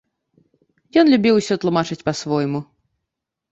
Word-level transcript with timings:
Ён 1.01 1.05
любіў 1.13 1.33
усё 1.43 1.53
тлумачыць 1.67 2.01
па-свойму. 2.09 2.59